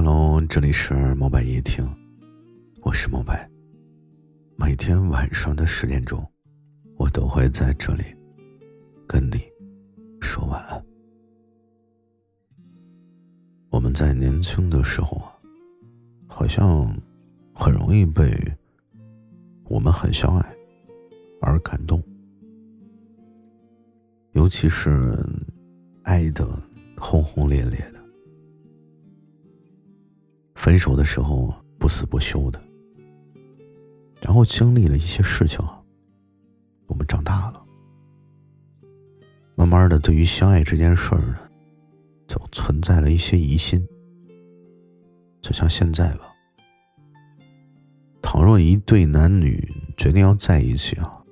[0.00, 1.84] Hello，这里是毛白夜听，
[2.82, 3.50] 我是毛白。
[4.54, 6.24] 每天晚上的十点钟，
[6.96, 8.04] 我都会在这里
[9.08, 9.40] 跟你
[10.20, 10.80] 说晚安。
[13.70, 15.34] 我们在年轻的时候啊，
[16.28, 16.96] 好像
[17.52, 18.32] 很容易被
[19.64, 20.56] 我们很相爱
[21.40, 22.00] 而感动，
[24.30, 25.12] 尤其是
[26.04, 26.46] 爱的
[26.96, 27.97] 轰轰烈烈的。
[30.58, 32.60] 分手的时候不死不休的，
[34.20, 35.64] 然后经历了一些事情，
[36.88, 37.64] 我们长大了，
[39.54, 41.38] 慢慢的对于相爱这件事儿呢，
[42.26, 43.86] 就存在了一些疑心。
[45.40, 46.32] 就像现在吧，
[48.20, 51.22] 倘若一对男女决定要在一起啊，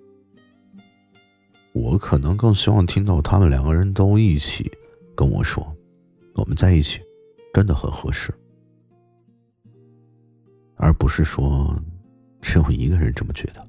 [1.73, 4.71] 我可能更希望听到他们两个人都一起
[5.17, 5.77] 跟我说，
[6.37, 7.01] 我们在一起
[7.53, 8.33] 真的很合适。
[10.77, 11.75] 而不是说
[12.41, 13.67] 只有一个人这么觉得，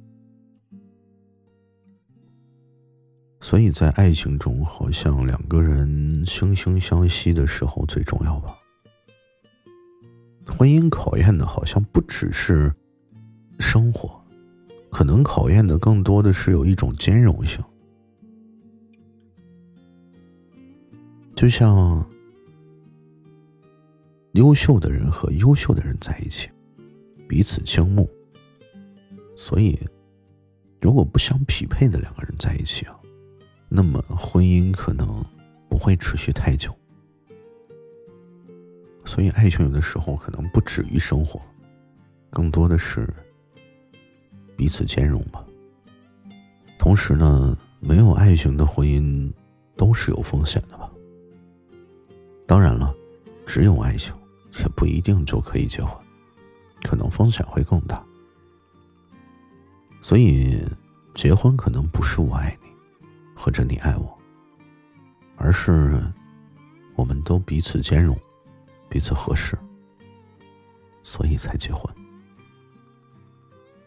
[3.39, 8.57] 所以在爱情中，好像两个人惺惺相惜的时候最重要吧。
[10.45, 12.73] 婚姻考验的好像不只是
[13.59, 14.21] 生活，
[14.89, 17.63] 可能考验的更多的是有一种兼容性，
[21.35, 22.05] 就像
[24.33, 26.49] 优秀的人和优秀的人在一起。
[27.27, 28.09] 彼此倾慕，
[29.35, 29.77] 所以，
[30.81, 32.97] 如果不相匹配的两个人在一起啊，
[33.67, 35.23] 那么婚姻可能
[35.67, 36.73] 不会持续太久。
[39.05, 41.41] 所以，爱情有的时候可能不止于生活，
[42.29, 43.07] 更多的是
[44.55, 45.45] 彼此兼容吧。
[46.79, 49.31] 同时呢，没有爱情的婚姻
[49.75, 50.89] 都是有风险的吧。
[52.45, 52.95] 当然了，
[53.45, 54.13] 只有爱情
[54.59, 56.06] 也不一定就可以结婚。
[56.83, 58.03] 可能风险会更大，
[60.01, 60.63] 所以
[61.13, 62.69] 结婚可能不是我爱你，
[63.35, 64.17] 或者你爱我，
[65.35, 66.01] 而是
[66.95, 68.17] 我们都彼此兼容，
[68.87, 69.57] 彼此合适，
[71.03, 71.93] 所以才结婚。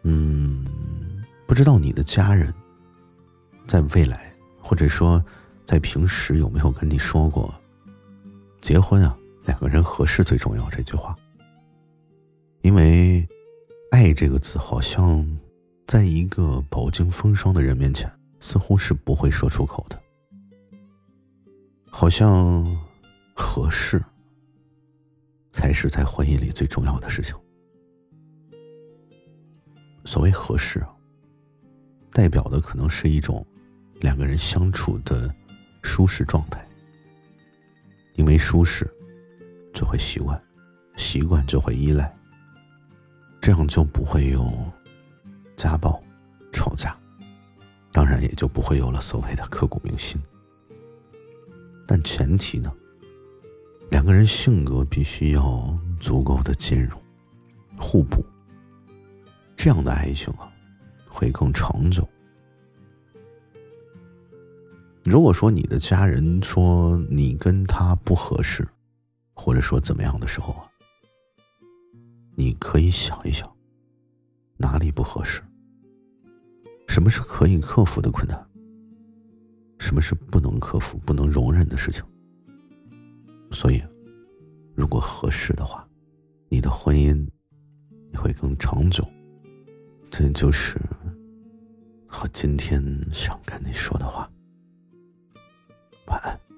[0.03, 0.67] 嗯，
[1.47, 2.53] 不知道你的家人
[3.67, 5.25] 在未来，或者说
[5.65, 7.55] 在平时有没有跟你说过，
[8.61, 11.17] 结婚啊，两个人合适最重要这句话。
[14.15, 15.26] 这个字好像，
[15.87, 20.00] 在一个饱经风霜的人面前，似乎是不会说出口的。
[21.91, 22.65] 好像
[23.34, 24.03] 合适，
[25.53, 27.34] 才是在婚姻里最重要的事情。
[30.04, 30.84] 所谓合适，
[32.12, 33.44] 代表的可能是一种
[34.00, 35.34] 两个人相处的
[35.82, 36.65] 舒适状态。
[38.15, 38.88] 因为舒适，
[39.72, 40.41] 就会习惯，
[40.97, 42.15] 习惯就会依赖。
[43.41, 44.53] 这样就不会有
[45.56, 46.01] 家暴、
[46.53, 46.97] 吵架，
[47.91, 50.21] 当然也就不会有了所谓的刻骨铭心。
[51.87, 52.73] 但前提呢，
[53.91, 57.03] 两个人性格必须要足够的兼容、
[57.77, 58.25] 互补，
[59.57, 60.53] 这样的爱情啊，
[61.09, 62.09] 会更长久。
[65.05, 68.69] 如果说你的家人说你跟他不合适，
[69.34, 70.69] 或者说怎么样的时候啊，
[72.50, 73.49] 你可以想一想，
[74.56, 75.41] 哪里不合适？
[76.88, 78.44] 什么是可以克服的困难？
[79.78, 82.03] 什么是不能克服、不能容忍的事情？
[83.53, 83.81] 所以，
[84.75, 85.89] 如果合适的话，
[86.49, 87.25] 你的婚姻
[88.12, 89.06] 也会更长久。
[90.10, 90.77] 这就是
[92.09, 94.28] 我今天想跟你说的话。
[96.09, 96.50] 晚安。